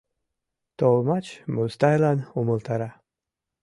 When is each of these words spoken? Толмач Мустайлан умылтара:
Толмач 0.77 1.25
Мустайлан 1.53 2.19
умылтара: 2.39 2.89